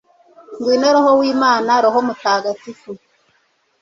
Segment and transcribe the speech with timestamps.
[0.57, 2.89] ngwino roho w'imana, roho mutagatifu